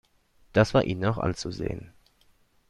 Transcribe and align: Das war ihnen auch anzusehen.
Das 0.51 0.73
war 0.73 0.83
ihnen 0.83 1.05
auch 1.05 1.19
anzusehen. 1.19 1.93